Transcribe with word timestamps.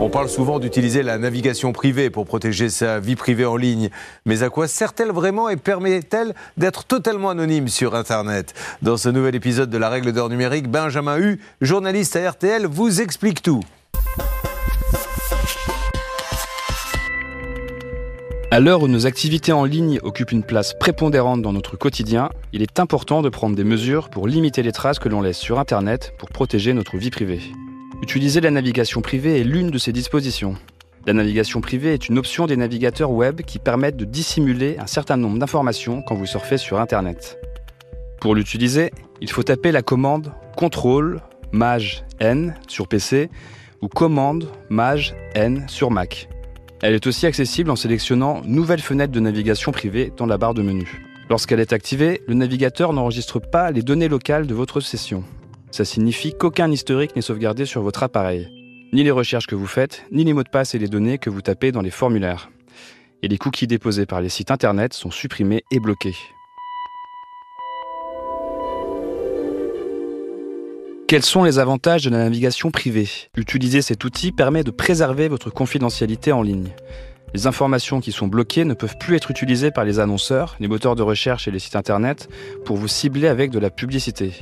On 0.00 0.10
parle 0.10 0.28
souvent 0.28 0.60
d'utiliser 0.60 1.02
la 1.02 1.18
navigation 1.18 1.72
privée 1.72 2.08
pour 2.08 2.24
protéger 2.24 2.68
sa 2.68 3.00
vie 3.00 3.16
privée 3.16 3.44
en 3.44 3.56
ligne. 3.56 3.90
Mais 4.26 4.44
à 4.44 4.48
quoi 4.48 4.68
sert-elle 4.68 5.10
vraiment 5.10 5.48
et 5.48 5.56
permet-elle 5.56 6.34
d'être 6.56 6.84
totalement 6.84 7.30
anonyme 7.30 7.66
sur 7.66 7.96
Internet? 7.96 8.54
Dans 8.80 8.96
ce 8.96 9.08
nouvel 9.08 9.34
épisode 9.34 9.70
de 9.70 9.76
La 9.76 9.88
règle 9.88 10.12
d'or 10.12 10.28
numérique, 10.28 10.68
Benjamin 10.68 11.18
Hu, 11.18 11.40
journaliste 11.60 12.14
à 12.14 12.30
RTL, 12.30 12.66
vous 12.66 13.00
explique 13.00 13.42
tout. 13.42 13.60
À 18.52 18.60
l'heure 18.60 18.82
où 18.82 18.88
nos 18.88 19.04
activités 19.04 19.52
en 19.52 19.64
ligne 19.64 19.98
occupent 20.04 20.32
une 20.32 20.44
place 20.44 20.74
prépondérante 20.78 21.42
dans 21.42 21.52
notre 21.52 21.76
quotidien, 21.76 22.30
il 22.52 22.62
est 22.62 22.78
important 22.78 23.20
de 23.20 23.28
prendre 23.30 23.56
des 23.56 23.64
mesures 23.64 24.10
pour 24.10 24.28
limiter 24.28 24.62
les 24.62 24.72
traces 24.72 25.00
que 25.00 25.08
l'on 25.08 25.22
laisse 25.22 25.38
sur 25.38 25.58
Internet 25.58 26.14
pour 26.18 26.28
protéger 26.28 26.72
notre 26.72 26.96
vie 26.96 27.10
privée. 27.10 27.40
Utiliser 28.00 28.40
la 28.40 28.52
navigation 28.52 29.02
privée 29.02 29.40
est 29.40 29.44
l'une 29.44 29.70
de 29.70 29.78
ces 29.78 29.92
dispositions. 29.92 30.54
La 31.06 31.12
navigation 31.12 31.60
privée 31.60 31.94
est 31.94 32.08
une 32.08 32.18
option 32.18 32.46
des 32.46 32.56
navigateurs 32.56 33.10
web 33.10 33.42
qui 33.42 33.58
permettent 33.58 33.96
de 33.96 34.04
dissimuler 34.04 34.76
un 34.78 34.86
certain 34.86 35.16
nombre 35.16 35.38
d'informations 35.38 36.02
quand 36.02 36.14
vous 36.14 36.26
surfez 36.26 36.58
sur 36.58 36.78
Internet. 36.80 37.38
Pour 38.20 38.34
l'utiliser, 38.34 38.92
il 39.20 39.30
faut 39.30 39.42
taper 39.42 39.72
la 39.72 39.82
commande 39.82 40.32
CTRL 40.56 41.20
MAJ 41.50 42.04
N 42.20 42.54
sur 42.68 42.86
PC 42.86 43.30
ou 43.80 43.88
commande 43.88 44.48
MAJ 44.70 45.14
N 45.34 45.64
sur 45.68 45.90
Mac. 45.90 46.28
Elle 46.82 46.94
est 46.94 47.06
aussi 47.06 47.26
accessible 47.26 47.70
en 47.70 47.76
sélectionnant 47.76 48.42
Nouvelle 48.44 48.80
fenêtre 48.80 49.12
de 49.12 49.20
navigation 49.20 49.72
privée 49.72 50.12
dans 50.16 50.26
la 50.26 50.38
barre 50.38 50.54
de 50.54 50.62
menu. 50.62 51.04
Lorsqu'elle 51.30 51.60
est 51.60 51.72
activée, 51.72 52.22
le 52.28 52.34
navigateur 52.34 52.92
n'enregistre 52.92 53.40
pas 53.40 53.72
les 53.72 53.82
données 53.82 54.08
locales 54.08 54.46
de 54.46 54.54
votre 54.54 54.80
session. 54.80 55.24
Ça 55.70 55.84
signifie 55.84 56.32
qu'aucun 56.32 56.70
historique 56.70 57.14
n'est 57.14 57.22
sauvegardé 57.22 57.66
sur 57.66 57.82
votre 57.82 58.02
appareil. 58.02 58.48
Ni 58.92 59.04
les 59.04 59.10
recherches 59.10 59.46
que 59.46 59.54
vous 59.54 59.66
faites, 59.66 60.04
ni 60.10 60.24
les 60.24 60.32
mots 60.32 60.42
de 60.42 60.48
passe 60.48 60.74
et 60.74 60.78
les 60.78 60.88
données 60.88 61.18
que 61.18 61.28
vous 61.28 61.42
tapez 61.42 61.72
dans 61.72 61.82
les 61.82 61.90
formulaires. 61.90 62.50
Et 63.22 63.28
les 63.28 63.36
cookies 63.36 63.66
déposés 63.66 64.06
par 64.06 64.22
les 64.22 64.30
sites 64.30 64.50
internet 64.50 64.94
sont 64.94 65.10
supprimés 65.10 65.64
et 65.70 65.78
bloqués. 65.78 66.16
Quels 71.06 71.22
sont 71.22 71.44
les 71.44 71.58
avantages 71.58 72.04
de 72.04 72.10
la 72.10 72.18
navigation 72.18 72.70
privée? 72.70 73.08
Utiliser 73.36 73.82
cet 73.82 74.04
outil 74.04 74.32
permet 74.32 74.64
de 74.64 74.70
préserver 74.70 75.28
votre 75.28 75.50
confidentialité 75.50 76.32
en 76.32 76.42
ligne. 76.42 76.70
Les 77.34 77.46
informations 77.46 78.00
qui 78.00 78.12
sont 78.12 78.26
bloquées 78.26 78.64
ne 78.64 78.74
peuvent 78.74 78.96
plus 78.98 79.16
être 79.16 79.30
utilisées 79.30 79.70
par 79.70 79.84
les 79.84 80.00
annonceurs, 80.00 80.56
les 80.60 80.68
moteurs 80.68 80.96
de 80.96 81.02
recherche 81.02 81.46
et 81.46 81.50
les 81.50 81.58
sites 81.58 81.76
internet 81.76 82.28
pour 82.64 82.76
vous 82.76 82.88
cibler 82.88 83.28
avec 83.28 83.50
de 83.50 83.58
la 83.58 83.70
publicité 83.70 84.32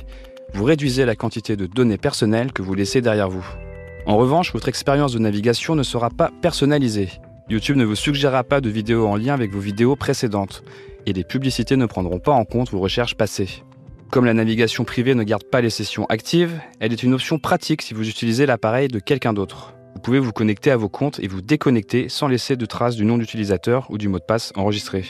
vous 0.57 0.63
réduisez 0.63 1.05
la 1.05 1.15
quantité 1.15 1.55
de 1.55 1.67
données 1.67 1.99
personnelles 1.99 2.51
que 2.51 2.63
vous 2.63 2.73
laissez 2.73 2.99
derrière 2.99 3.29
vous. 3.29 3.45
En 4.07 4.17
revanche, 4.17 4.53
votre 4.53 4.69
expérience 4.69 5.13
de 5.13 5.19
navigation 5.19 5.75
ne 5.75 5.83
sera 5.83 6.09
pas 6.09 6.31
personnalisée. 6.41 7.09
YouTube 7.47 7.77
ne 7.77 7.85
vous 7.85 7.95
suggérera 7.95 8.43
pas 8.43 8.59
de 8.59 8.67
vidéos 8.67 9.05
en 9.05 9.17
lien 9.17 9.35
avec 9.35 9.51
vos 9.51 9.59
vidéos 9.59 9.95
précédentes, 9.95 10.63
et 11.05 11.13
les 11.13 11.23
publicités 11.23 11.75
ne 11.75 11.85
prendront 11.85 12.17
pas 12.17 12.31
en 12.31 12.43
compte 12.43 12.71
vos 12.71 12.79
recherches 12.79 13.13
passées. 13.13 13.63
Comme 14.09 14.25
la 14.25 14.33
navigation 14.33 14.83
privée 14.83 15.13
ne 15.13 15.21
garde 15.21 15.43
pas 15.43 15.61
les 15.61 15.69
sessions 15.69 16.07
actives, 16.07 16.59
elle 16.79 16.91
est 16.91 17.03
une 17.03 17.13
option 17.13 17.37
pratique 17.37 17.83
si 17.83 17.93
vous 17.93 18.09
utilisez 18.09 18.47
l'appareil 18.47 18.87
de 18.87 18.97
quelqu'un 18.97 19.33
d'autre. 19.33 19.75
Vous 19.93 20.01
pouvez 20.01 20.19
vous 20.19 20.33
connecter 20.33 20.71
à 20.71 20.77
vos 20.77 20.89
comptes 20.89 21.19
et 21.19 21.27
vous 21.27 21.41
déconnecter 21.41 22.09
sans 22.09 22.27
laisser 22.27 22.55
de 22.55 22.65
traces 22.65 22.95
du 22.95 23.05
nom 23.05 23.19
d'utilisateur 23.19 23.85
ou 23.91 23.99
du 23.99 24.07
mot 24.07 24.17
de 24.17 24.25
passe 24.25 24.53
enregistré. 24.55 25.05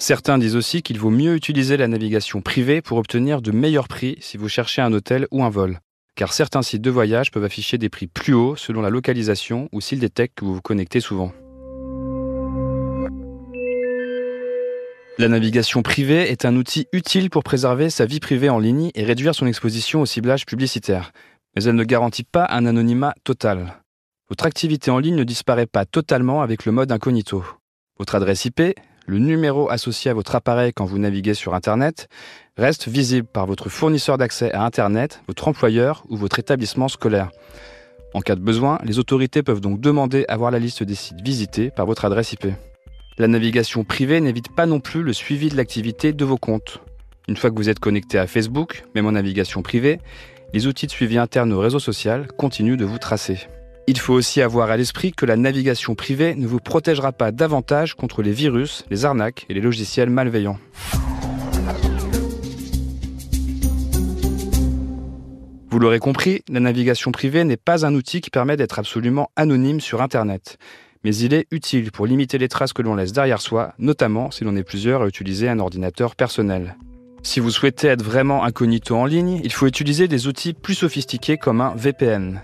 Certains 0.00 0.38
disent 0.38 0.54
aussi 0.54 0.82
qu'il 0.82 1.00
vaut 1.00 1.10
mieux 1.10 1.34
utiliser 1.34 1.76
la 1.76 1.88
navigation 1.88 2.40
privée 2.40 2.80
pour 2.82 2.98
obtenir 2.98 3.42
de 3.42 3.50
meilleurs 3.50 3.88
prix 3.88 4.16
si 4.20 4.36
vous 4.36 4.48
cherchez 4.48 4.80
un 4.80 4.92
hôtel 4.92 5.26
ou 5.32 5.42
un 5.42 5.50
vol, 5.50 5.80
car 6.14 6.32
certains 6.32 6.62
sites 6.62 6.82
de 6.82 6.90
voyage 6.90 7.32
peuvent 7.32 7.44
afficher 7.44 7.78
des 7.78 7.88
prix 7.88 8.06
plus 8.06 8.32
hauts 8.32 8.54
selon 8.54 8.80
la 8.80 8.90
localisation 8.90 9.68
ou 9.72 9.80
s'ils 9.80 9.98
détectent 9.98 10.38
que 10.38 10.44
vous 10.44 10.54
vous 10.54 10.62
connectez 10.62 11.00
souvent. 11.00 11.32
La 15.18 15.26
navigation 15.26 15.82
privée 15.82 16.30
est 16.30 16.44
un 16.44 16.54
outil 16.54 16.86
utile 16.92 17.28
pour 17.28 17.42
préserver 17.42 17.90
sa 17.90 18.06
vie 18.06 18.20
privée 18.20 18.50
en 18.50 18.60
ligne 18.60 18.92
et 18.94 19.02
réduire 19.02 19.34
son 19.34 19.48
exposition 19.48 20.00
au 20.00 20.06
ciblage 20.06 20.46
publicitaire, 20.46 21.10
mais 21.56 21.64
elle 21.64 21.74
ne 21.74 21.82
garantit 21.82 22.22
pas 22.22 22.46
un 22.50 22.66
anonymat 22.66 23.14
total. 23.24 23.82
Votre 24.28 24.46
activité 24.46 24.92
en 24.92 25.00
ligne 25.00 25.16
ne 25.16 25.24
disparaît 25.24 25.66
pas 25.66 25.86
totalement 25.86 26.40
avec 26.40 26.66
le 26.66 26.70
mode 26.70 26.92
incognito. 26.92 27.44
Votre 27.98 28.14
adresse 28.14 28.44
IP, 28.44 28.60
le 29.08 29.18
numéro 29.18 29.70
associé 29.70 30.10
à 30.10 30.14
votre 30.14 30.34
appareil 30.34 30.72
quand 30.74 30.84
vous 30.84 30.98
naviguez 30.98 31.32
sur 31.32 31.54
Internet 31.54 32.08
reste 32.58 32.88
visible 32.88 33.26
par 33.26 33.46
votre 33.46 33.70
fournisseur 33.70 34.18
d'accès 34.18 34.52
à 34.52 34.62
Internet, 34.64 35.22
votre 35.26 35.48
employeur 35.48 36.04
ou 36.10 36.16
votre 36.16 36.38
établissement 36.38 36.88
scolaire. 36.88 37.30
En 38.12 38.20
cas 38.20 38.34
de 38.34 38.40
besoin, 38.40 38.78
les 38.84 38.98
autorités 38.98 39.42
peuvent 39.42 39.62
donc 39.62 39.80
demander 39.80 40.26
à 40.28 40.36
voir 40.36 40.50
la 40.50 40.58
liste 40.58 40.82
des 40.82 40.94
sites 40.94 41.22
visités 41.22 41.70
par 41.70 41.86
votre 41.86 42.04
adresse 42.04 42.34
IP. 42.34 42.48
La 43.16 43.28
navigation 43.28 43.82
privée 43.82 44.20
n'évite 44.20 44.54
pas 44.54 44.66
non 44.66 44.78
plus 44.78 45.02
le 45.02 45.14
suivi 45.14 45.48
de 45.48 45.56
l'activité 45.56 46.12
de 46.12 46.24
vos 46.26 46.36
comptes. 46.36 46.82
Une 47.28 47.36
fois 47.36 47.50
que 47.50 47.56
vous 47.56 47.70
êtes 47.70 47.80
connecté 47.80 48.18
à 48.18 48.26
Facebook, 48.26 48.84
même 48.94 49.06
en 49.06 49.12
navigation 49.12 49.62
privée, 49.62 50.00
les 50.52 50.66
outils 50.66 50.86
de 50.86 50.92
suivi 50.92 51.16
interne 51.16 51.52
au 51.54 51.60
réseau 51.60 51.78
social 51.78 52.26
continuent 52.36 52.76
de 52.76 52.84
vous 52.84 52.98
tracer. 52.98 53.48
Il 53.90 53.98
faut 53.98 54.12
aussi 54.12 54.42
avoir 54.42 54.70
à 54.70 54.76
l'esprit 54.76 55.12
que 55.12 55.24
la 55.24 55.38
navigation 55.38 55.94
privée 55.94 56.34
ne 56.34 56.46
vous 56.46 56.60
protégera 56.60 57.10
pas 57.10 57.32
davantage 57.32 57.94
contre 57.94 58.20
les 58.20 58.32
virus, 58.32 58.84
les 58.90 59.06
arnaques 59.06 59.46
et 59.48 59.54
les 59.54 59.62
logiciels 59.62 60.10
malveillants. 60.10 60.58
Vous 65.70 65.78
l'aurez 65.78 66.00
compris, 66.00 66.42
la 66.50 66.60
navigation 66.60 67.12
privée 67.12 67.44
n'est 67.44 67.56
pas 67.56 67.86
un 67.86 67.94
outil 67.94 68.20
qui 68.20 68.28
permet 68.28 68.58
d'être 68.58 68.78
absolument 68.78 69.30
anonyme 69.36 69.80
sur 69.80 70.02
Internet. 70.02 70.58
Mais 71.02 71.16
il 71.16 71.32
est 71.32 71.46
utile 71.50 71.90
pour 71.90 72.06
limiter 72.06 72.36
les 72.36 72.48
traces 72.48 72.74
que 72.74 72.82
l'on 72.82 72.94
laisse 72.94 73.12
derrière 73.12 73.40
soi, 73.40 73.72
notamment 73.78 74.30
si 74.30 74.44
l'on 74.44 74.56
est 74.56 74.64
plusieurs 74.64 75.00
à 75.00 75.06
utiliser 75.06 75.48
un 75.48 75.60
ordinateur 75.60 76.14
personnel. 76.14 76.76
Si 77.22 77.40
vous 77.40 77.50
souhaitez 77.50 77.86
être 77.86 78.04
vraiment 78.04 78.44
incognito 78.44 78.94
en 78.94 79.06
ligne, 79.06 79.40
il 79.44 79.52
faut 79.52 79.66
utiliser 79.66 80.08
des 80.08 80.26
outils 80.26 80.52
plus 80.52 80.74
sophistiqués 80.74 81.38
comme 81.38 81.62
un 81.62 81.74
VPN. 81.74 82.42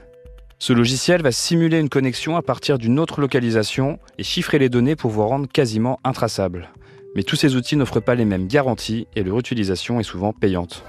Ce 0.66 0.72
logiciel 0.72 1.20
va 1.20 1.30
simuler 1.30 1.78
une 1.78 1.90
connexion 1.90 2.36
à 2.36 2.42
partir 2.42 2.78
d'une 2.78 2.98
autre 2.98 3.20
localisation 3.20 3.98
et 4.16 4.22
chiffrer 4.22 4.58
les 4.58 4.70
données 4.70 4.96
pour 4.96 5.10
vous 5.10 5.26
rendre 5.26 5.46
quasiment 5.46 6.00
intraçable. 6.04 6.70
Mais 7.14 7.22
tous 7.22 7.36
ces 7.36 7.54
outils 7.54 7.76
n'offrent 7.76 8.00
pas 8.00 8.14
les 8.14 8.24
mêmes 8.24 8.46
garanties 8.46 9.06
et 9.14 9.22
leur 9.22 9.38
utilisation 9.38 10.00
est 10.00 10.04
souvent 10.04 10.32
payante. 10.32 10.82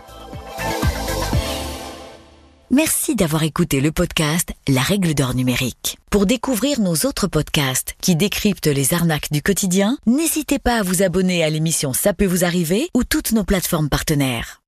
Merci 2.71 3.17
d'avoir 3.17 3.43
écouté 3.43 3.81
le 3.81 3.91
podcast 3.91 4.53
La 4.69 4.79
règle 4.79 5.13
d'or 5.13 5.35
numérique. 5.35 5.97
Pour 6.09 6.25
découvrir 6.25 6.79
nos 6.79 6.95
autres 7.05 7.27
podcasts 7.27 7.95
qui 8.01 8.15
décryptent 8.15 8.67
les 8.67 8.93
arnaques 8.93 9.29
du 9.33 9.41
quotidien, 9.41 9.97
n'hésitez 10.05 10.57
pas 10.57 10.77
à 10.77 10.83
vous 10.83 11.03
abonner 11.03 11.43
à 11.43 11.49
l'émission 11.49 11.91
Ça 11.91 12.13
peut 12.13 12.25
vous 12.25 12.45
arriver 12.45 12.87
ou 12.93 13.03
toutes 13.03 13.33
nos 13.33 13.43
plateformes 13.43 13.89
partenaires. 13.89 14.61